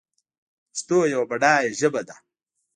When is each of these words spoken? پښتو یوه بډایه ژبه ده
پښتو 0.71 0.97
یوه 1.13 1.25
بډایه 1.29 1.69
ژبه 1.79 2.01
ده 2.07 2.15